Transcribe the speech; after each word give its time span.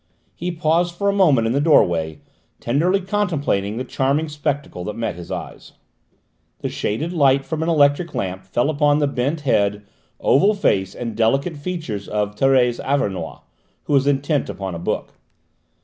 He 0.33 0.49
paused 0.51 0.95
for 0.95 1.09
a 1.09 1.13
moment 1.13 1.45
in 1.45 1.53
the 1.53 1.61
doorway, 1.61 2.21
tenderly 2.59 3.01
contemplating 3.01 3.77
the 3.77 3.83
charming 3.83 4.29
spectacle 4.29 4.83
that 4.85 4.95
met 4.95 5.13
his 5.13 5.31
eyes. 5.31 5.73
The 6.61 6.69
shaded 6.69 7.13
light 7.13 7.45
from 7.45 7.61
an 7.61 7.69
electric 7.69 8.15
lamp 8.15 8.43
fell 8.47 8.71
upon 8.71 8.97
the 8.97 9.05
bent 9.05 9.41
head, 9.41 9.83
oval 10.19 10.55
face 10.55 10.95
and 10.95 11.15
delicate 11.15 11.55
features 11.55 12.07
of 12.07 12.35
Thérèse 12.35 12.83
Auvernois, 12.83 13.41
who 13.83 13.93
was 13.93 14.07
intent 14.07 14.49
upon 14.49 14.73
a 14.73 14.79
book. 14.79 15.19